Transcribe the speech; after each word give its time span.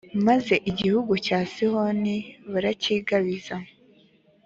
maze 0.27 0.53
igihugu 0.71 1.13
cya 1.25 1.39
sihoni 1.51 2.15
baracyigabiza. 2.51 3.55